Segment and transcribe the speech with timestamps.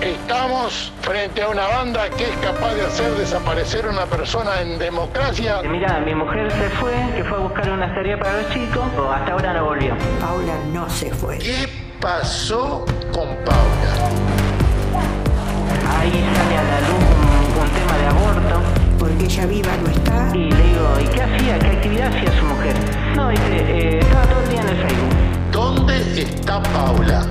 [0.00, 5.60] Estamos frente a una banda que es capaz de hacer desaparecer una persona en democracia.
[5.62, 9.32] Mira, mi mujer se fue, que fue a buscar una tarea para los chicos, hasta
[9.32, 9.96] ahora no volvió.
[10.20, 11.38] Paula no se fue.
[11.38, 11.68] ¿Qué
[12.00, 13.92] pasó con Paula?
[15.98, 18.60] Ahí sale a la luz un, un tema de aborto.
[19.00, 20.30] Porque ella viva no está.
[20.32, 21.58] Y le digo, ¿y qué hacía?
[21.58, 22.74] ¿Qué actividad hacía su mujer?
[23.16, 25.14] No, dice, eh, estaba todo el día en el Facebook.
[25.50, 27.26] ¿Dónde está Paula?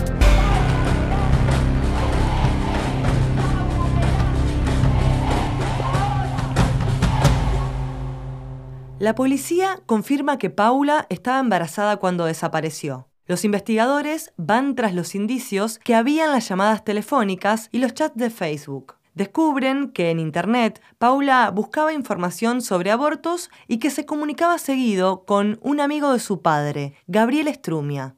[9.07, 13.07] La policía confirma que Paula estaba embarazada cuando desapareció.
[13.25, 18.17] Los investigadores van tras los indicios que había en las llamadas telefónicas y los chats
[18.17, 18.95] de Facebook.
[19.13, 25.57] Descubren que en Internet Paula buscaba información sobre abortos y que se comunicaba seguido con
[25.61, 28.17] un amigo de su padre, Gabriel Strumia.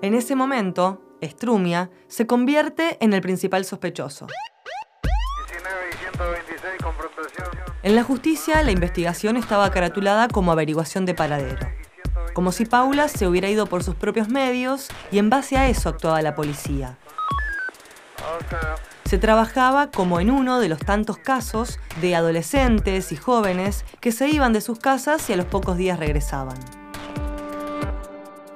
[0.00, 4.26] En ese momento, Strumia se convierte en el principal sospechoso.
[5.48, 6.45] 19 y 126, confrontación.
[7.86, 11.68] En la justicia, la investigación estaba caratulada como averiguación de paradero.
[12.34, 15.90] Como si Paula se hubiera ido por sus propios medios y en base a eso
[15.90, 16.98] actuaba la policía.
[19.04, 24.30] Se trabajaba como en uno de los tantos casos de adolescentes y jóvenes que se
[24.30, 26.58] iban de sus casas y a los pocos días regresaban.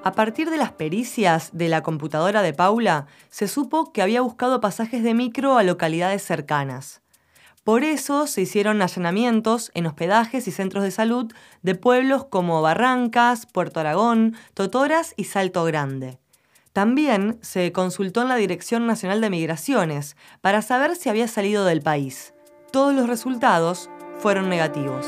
[0.03, 4.61] A partir de las pericias de la computadora de Paula, se supo que había buscado
[4.61, 7.01] pasajes de micro a localidades cercanas.
[7.65, 13.45] Por eso se hicieron allanamientos en hospedajes y centros de salud de pueblos como Barrancas,
[13.47, 16.19] Puerto Aragón, Totoras y Salto Grande.
[16.73, 21.83] También se consultó en la Dirección Nacional de Migraciones para saber si había salido del
[21.83, 22.33] país.
[22.73, 25.07] Todos los resultados fueron negativos.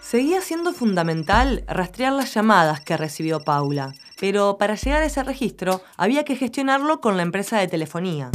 [0.00, 5.82] Seguía siendo fundamental rastrear las llamadas que recibió Paula, pero para llegar a ese registro
[5.96, 8.30] había que gestionarlo con la empresa de telefonía.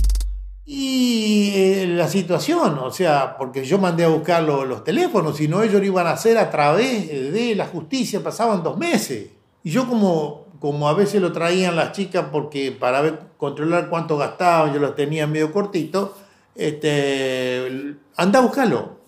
[1.96, 5.80] La situación, o sea, porque yo mandé a buscar lo- los teléfonos, si no ellos
[5.82, 9.30] lo iban a hacer a través de la justicia, pasaban dos meses.
[9.64, 14.18] Y yo como, como a veces lo traían las chicas porque para ver, controlar cuánto
[14.18, 16.16] gastaban, yo los tenía medio cortito,
[16.56, 19.00] este, anda a buscarlo.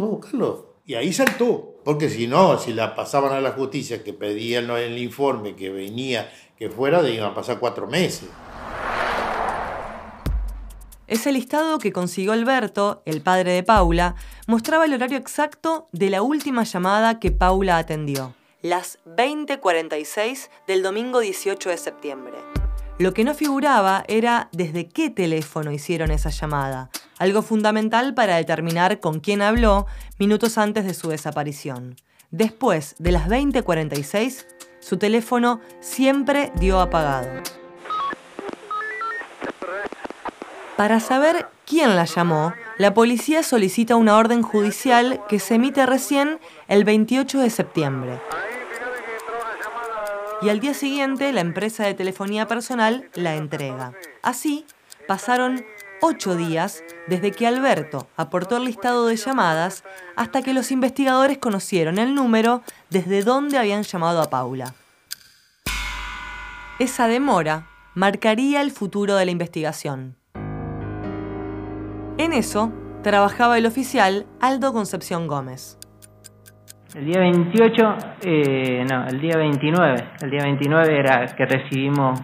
[0.00, 0.68] Va a buscarlo.
[0.86, 4.96] Y ahí saltó, porque si no, si la pasaban a la justicia, que pedían el
[4.98, 8.28] informe, que venía, que fuera, iban a pasar cuatro meses.
[11.08, 14.14] Ese listado que consiguió Alberto, el padre de Paula,
[14.46, 21.20] mostraba el horario exacto de la última llamada que Paula atendió, las 20:46 del domingo
[21.20, 22.34] 18 de septiembre.
[22.98, 29.00] Lo que no figuraba era desde qué teléfono hicieron esa llamada, algo fundamental para determinar
[29.00, 29.86] con quién habló
[30.18, 31.96] minutos antes de su desaparición.
[32.30, 34.46] Después de las 20:46,
[34.80, 37.30] su teléfono siempre dio apagado.
[40.78, 46.38] Para saber quién la llamó, la policía solicita una orden judicial que se emite recién
[46.68, 48.20] el 28 de septiembre.
[50.40, 53.92] Y al día siguiente la empresa de telefonía personal la entrega.
[54.22, 54.66] Así,
[55.08, 55.64] pasaron
[56.00, 59.82] ocho días desde que Alberto aportó el listado de llamadas
[60.14, 64.76] hasta que los investigadores conocieron el número desde donde habían llamado a Paula.
[66.78, 67.66] Esa demora
[67.96, 70.17] marcaría el futuro de la investigación.
[72.18, 72.72] En eso
[73.04, 75.78] trabajaba el oficial Aldo Concepción Gómez.
[76.96, 79.94] El día 28, eh, no, el día 29.
[80.22, 82.20] El día 29 era que recibimos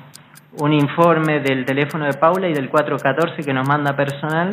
[0.58, 4.50] un informe del teléfono de Paula y del 414 que nos manda personal.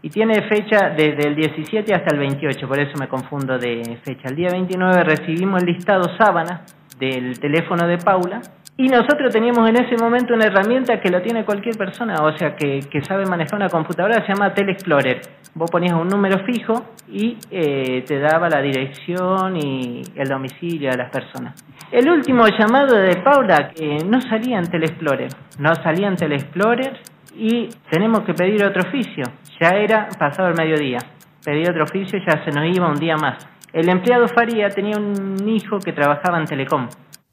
[0.00, 4.28] Y tiene fecha desde el 17 hasta el 28, por eso me confundo de fecha.
[4.28, 6.62] El día 29 recibimos el listado sábana
[6.98, 8.40] del teléfono de Paula
[8.80, 12.54] y nosotros teníamos en ese momento una herramienta que lo tiene cualquier persona, o sea,
[12.54, 15.20] que, que sabe manejar una computadora, se llama Telexplorer.
[15.54, 20.96] Vos ponías un número fijo y eh, te daba la dirección y el domicilio de
[20.96, 21.60] las personas.
[21.90, 27.00] El último llamado de Paula que no salía en Telexplorer, no salía en Telexplorer
[27.34, 29.24] y tenemos que pedir otro oficio.
[29.60, 30.98] Ya era pasado el mediodía.
[31.44, 33.44] Pedí otro oficio y ya se nos iba un día más.
[33.72, 36.88] El empleado Faría tenía un hijo que trabajaba en Telecom.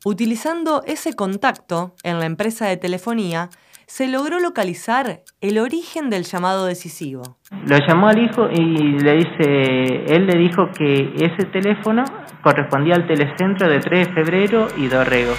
[0.07, 3.49] Utilizando ese contacto en la empresa de telefonía,
[3.87, 7.37] se logró localizar el origen del llamado decisivo.
[7.65, 12.03] Lo llamó al hijo y le dice, él le dijo que ese teléfono
[12.43, 15.33] correspondía al telecentro de 3 de febrero y Dorrego.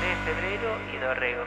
[0.00, 1.42] 3 de febrero y Dorrego.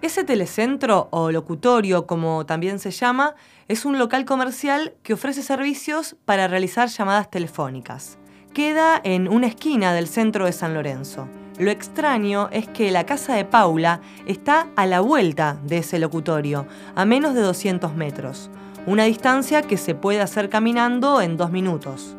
[0.00, 3.34] Ese telecentro o locutorio, como también se llama,
[3.68, 8.18] es un local comercial que ofrece servicios para realizar llamadas telefónicas.
[8.56, 11.28] Queda en una esquina del centro de San Lorenzo.
[11.58, 16.66] Lo extraño es que la casa de Paula está a la vuelta de ese locutorio,
[16.94, 18.48] a menos de 200 metros,
[18.86, 22.16] una distancia que se puede hacer caminando en dos minutos.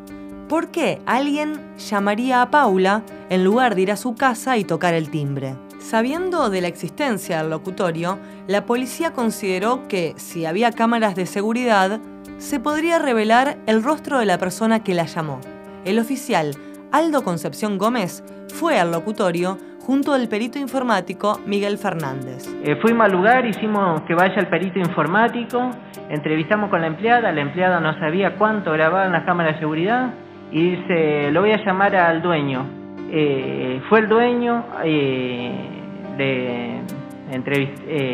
[0.48, 4.94] ¿Por qué alguien llamaría a Paula en lugar de ir a su casa y tocar
[4.94, 5.56] el timbre?
[5.80, 11.98] Sabiendo de la existencia del locutorio, la policía consideró que si había cámaras de seguridad,
[12.38, 15.40] se podría revelar el rostro de la persona que la llamó.
[15.84, 16.52] El oficial
[16.92, 18.22] Aldo Concepción Gómez
[18.54, 22.46] fue al locutorio junto al perito informático Miguel Fernández.
[22.62, 25.70] Eh, fuimos al lugar, hicimos que vaya el perito informático,
[26.10, 30.12] entrevistamos con la empleada, la empleada no sabía cuánto grababan las cámaras de seguridad
[30.52, 32.66] y dice, lo voy a llamar al dueño.
[33.10, 35.52] Eh, fue el dueño, eh,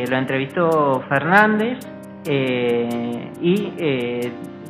[0.08, 1.78] lo entrevistó Fernández
[2.24, 3.72] y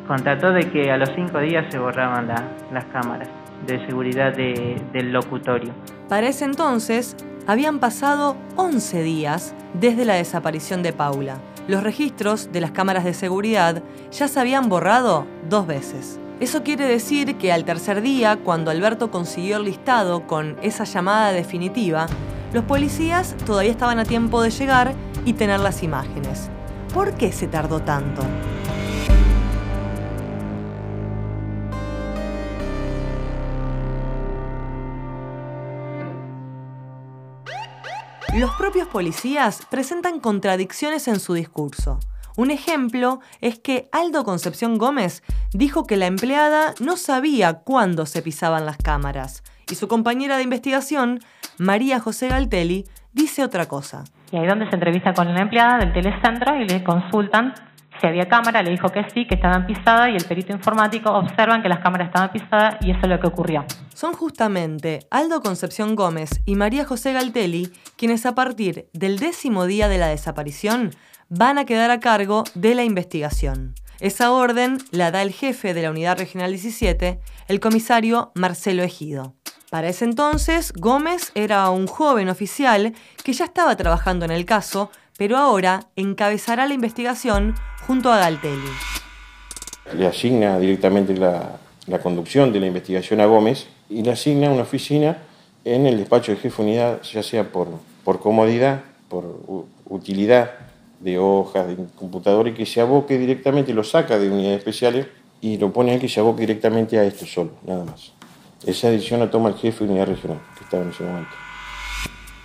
[0.07, 2.29] constató de que a los cinco días se borraban
[2.73, 3.29] las cámaras
[3.67, 5.73] de seguridad del locutorio.
[6.09, 7.17] Para ese entonces
[7.47, 11.39] habían pasado 11 días desde la desaparición de Paula.
[11.67, 16.21] Los registros de las cámaras de seguridad ya se habían borrado dos veces.
[16.41, 21.33] Eso quiere decir que al tercer día, cuando Alberto consiguió el listado con esa llamada
[21.33, 22.07] definitiva,
[22.53, 24.93] los policías todavía estaban a tiempo de llegar
[25.25, 26.51] y tener las imágenes.
[26.93, 28.23] ¿Por qué se tardó tanto?
[38.37, 42.01] Los propios policías presentan contradicciones en su discurso.
[42.37, 45.23] Un ejemplo es que Aldo Concepción Gómez
[45.53, 50.43] dijo que la empleada no sabía cuándo se pisaban las cámaras y su compañera de
[50.43, 51.21] investigación
[51.59, 54.03] María José Galtelli, dice otra cosa.
[54.33, 57.55] Y ahí donde se entrevista con una empleada del telecentro y le consultan
[58.01, 61.63] si había cámara, le dijo que sí, que estaban pisadas y el perito informático observan
[61.63, 63.65] que las cámaras estaban pisadas y eso es lo que ocurrió.
[63.95, 69.89] Son justamente Aldo Concepción Gómez y María José Galtelli quienes a partir del décimo día
[69.89, 70.91] de la desaparición
[71.29, 73.75] van a quedar a cargo de la investigación.
[74.01, 79.35] Esa orden la da el jefe de la Unidad Regional 17, el comisario Marcelo Ejido.
[79.71, 82.93] Para ese entonces, Gómez era un joven oficial
[83.25, 87.55] que ya estaba trabajando en el caso, pero ahora encabezará la investigación
[87.87, 88.71] junto a Galtelli.
[89.97, 91.59] Le asigna directamente la,
[92.03, 95.19] conducción de la investigación a Gómez y le asigna una oficina
[95.65, 97.69] en el despacho de jefe de unidad, ya sea por,
[98.03, 99.25] por comodidad, por
[99.87, 100.53] utilidad
[101.01, 105.07] de hojas, de computador, y que se aboque directamente, lo saca de unidades especiales
[105.41, 108.13] y lo pone ahí que se aboque directamente a esto solo, nada más.
[108.67, 111.31] Esa decisión la toma el jefe de unidad regional, que estaba en ese momento.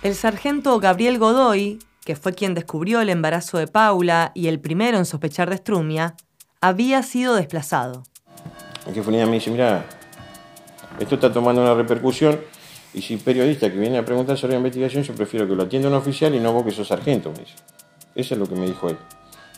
[0.02, 1.78] El sargento Gabriel Godoy,
[2.10, 6.16] que fue quien descubrió el embarazo de Paula y el primero en sospechar de Strumia,
[6.60, 8.02] había sido desplazado.
[8.84, 9.86] El unidad me dice, mira,
[10.98, 12.40] esto está tomando una repercusión
[12.94, 15.86] y si periodista que viene a preguntar sobre la investigación, yo prefiero que lo atienda
[15.86, 17.54] un oficial y no vos que sos sargento, me dice.
[18.16, 18.96] Eso es lo que me dijo él.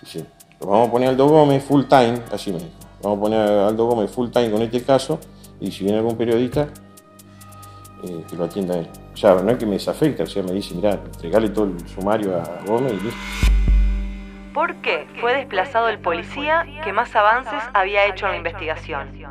[0.03, 0.27] Dice,
[0.61, 2.71] lo vamos a poner Aldo Gómez full time, así me dijo.
[3.03, 5.19] Vamos a poner a Aldo Gómez full time con este caso
[5.59, 6.69] y si viene algún periodista,
[8.05, 8.91] eh, que lo atienda él.
[9.13, 11.89] O sea, no es que me desafecta, o sea, me dice, mira, entregale todo el
[11.89, 13.21] sumario a Gómez y listo.
[14.55, 19.23] ¿Por qué fue desplazado el policía que más avances había hecho en la investigación?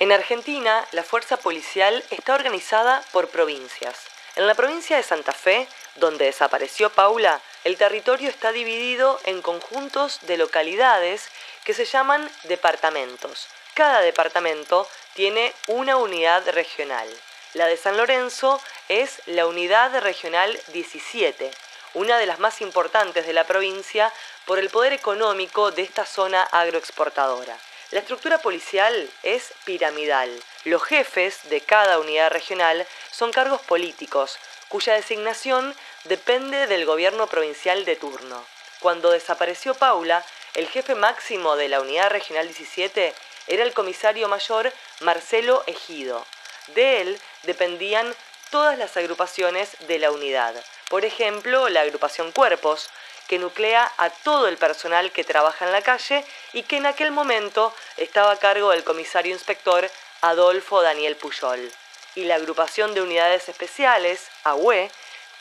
[0.00, 4.06] En Argentina, la fuerza policial está organizada por provincias.
[4.36, 10.20] En la provincia de Santa Fe, donde desapareció Paula, el territorio está dividido en conjuntos
[10.26, 11.28] de localidades
[11.64, 13.48] que se llaman departamentos.
[13.74, 17.08] Cada departamento tiene una unidad regional.
[17.54, 21.50] La de San Lorenzo es la unidad regional 17,
[21.94, 24.12] una de las más importantes de la provincia
[24.44, 27.56] por el poder económico de esta zona agroexportadora.
[27.90, 30.30] La estructura policial es piramidal.
[30.64, 35.74] Los jefes de cada unidad regional son cargos políticos, cuya designación
[36.04, 38.44] depende del gobierno provincial de turno.
[38.78, 40.24] Cuando desapareció Paula,
[40.54, 43.12] el jefe máximo de la Unidad Regional 17
[43.50, 46.24] era el comisario mayor Marcelo Ejido.
[46.68, 48.14] De él dependían
[48.50, 50.54] todas las agrupaciones de la unidad.
[50.88, 52.90] Por ejemplo, la agrupación Cuerpos,
[53.28, 57.10] que nuclea a todo el personal que trabaja en la calle y que en aquel
[57.10, 59.90] momento estaba a cargo del comisario inspector
[60.20, 61.72] Adolfo Daniel Puyol.
[62.14, 64.90] Y la agrupación de unidades especiales, AUE,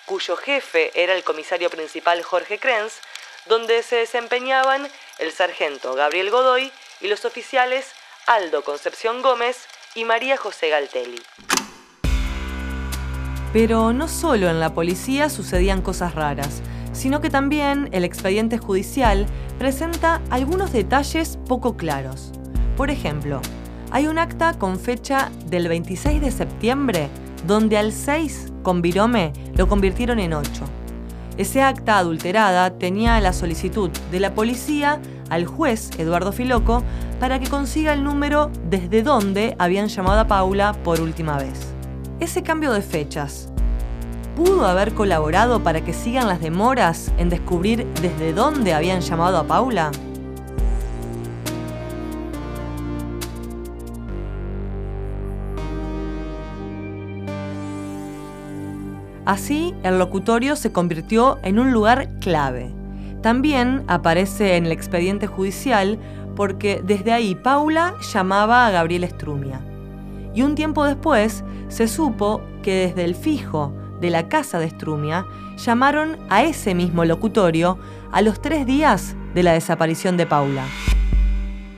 [0.05, 3.01] cuyo jefe era el comisario principal Jorge Krenz,
[3.45, 7.93] donde se desempeñaban el sargento Gabriel Godoy y los oficiales
[8.29, 11.19] Aldo Concepción Gómez y María José Galtelli.
[13.51, 16.61] Pero no solo en la policía sucedían cosas raras,
[16.93, 19.25] sino que también el expediente judicial
[19.57, 22.31] presenta algunos detalles poco claros.
[22.77, 23.41] Por ejemplo,
[23.89, 27.09] Hay un acta con fecha del 26 de septiembre
[27.47, 30.49] donde al 6 con virome lo convirtieron en 8.
[31.39, 36.83] Ese acta adulterada tenía la solicitud de la policía al juez Eduardo Filoco
[37.19, 41.67] para que consiga el número desde donde habían llamado a Paula por última vez.
[42.19, 43.49] Ese cambio de fechas
[44.35, 49.43] pudo haber colaborado para que sigan las demoras en descubrir desde dónde habían llamado a
[49.43, 49.91] Paula.
[59.25, 62.73] Así, el locutorio se convirtió en un lugar clave.
[63.21, 65.99] También aparece en el expediente judicial
[66.39, 69.59] porque desde ahí Paula llamaba a Gabriel Estrumia.
[70.33, 75.25] Y un tiempo después se supo que desde el fijo de la casa de Estrumia
[75.57, 77.77] llamaron a ese mismo locutorio
[78.13, 80.63] a los tres días de la desaparición de Paula.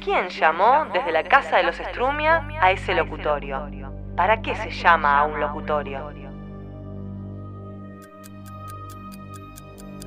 [0.06, 3.68] ¿Quién llamó desde la casa de los Estrumia a ese locutorio?
[4.16, 6.31] ¿Para qué se llama a un locutorio?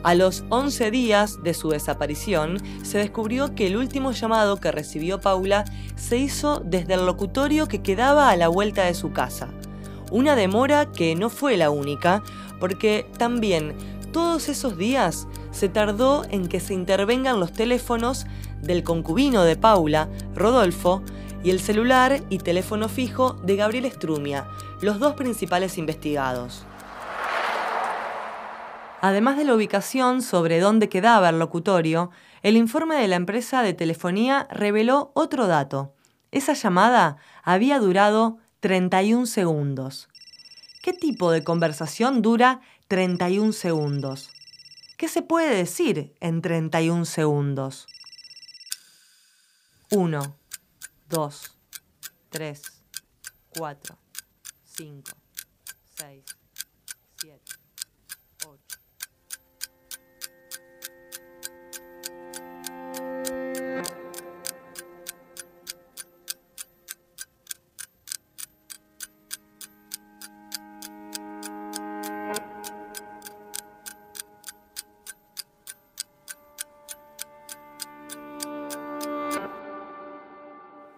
[0.05, 5.19] A los 11 días de su desaparición, se descubrió que el último llamado que recibió
[5.19, 5.65] Paula
[5.97, 9.49] se hizo desde el locutorio que quedaba a la vuelta de su casa.
[10.13, 12.23] Una demora que no fue la única,
[12.61, 13.75] porque también
[14.13, 18.27] todos esos días se tardó en que se intervengan los teléfonos
[18.61, 21.03] del concubino de Paula, Rodolfo,
[21.43, 24.49] y el celular y teléfono fijo de Gabriel Estrumia,
[24.83, 26.67] los dos principales investigados.
[29.07, 33.75] Además de la ubicación sobre dónde quedaba el locutorio, el informe de la empresa de
[33.75, 35.93] telefonía reveló otro dato.
[36.31, 40.09] Esa llamada había durado 31 segundos.
[40.83, 44.31] ¿Qué tipo de conversación dura 31 segundos?
[44.97, 47.87] ¿Qué se puede decir en 31 segundos?
[49.91, 50.39] 1,
[51.11, 51.59] 2,
[52.31, 52.63] 3,
[53.59, 53.99] 4,
[54.65, 55.13] 5,
[55.95, 56.44] 6,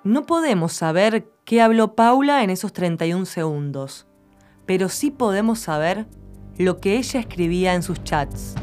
[0.07, 4.07] No podemos saber qué habló Paula en esos 31 segundos,
[4.65, 6.07] pero sí podemos saber
[6.57, 8.55] lo que ella escribía en sus chats.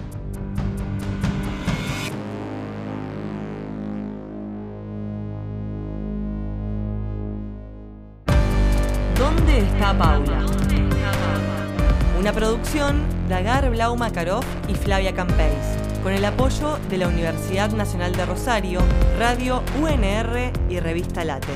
[9.19, 10.45] ¿Dónde está Paula?
[12.17, 17.71] Una producción de Agar Blau Makarov y Flavia Campeis, con el apoyo de la Universidad
[17.71, 18.81] Nacional de Rosario,
[19.17, 21.53] Radio UNR y Revista Late.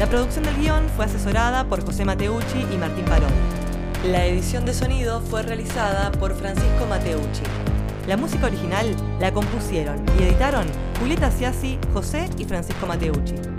[0.00, 3.32] La producción del guion fue asesorada por José Mateucci y Martín Parón.
[4.04, 7.42] La edición de sonido fue realizada por Francisco Mateucci.
[8.08, 10.66] La música original la compusieron y editaron
[10.98, 13.49] Julieta Ciasi, José y Francisco Mateucci.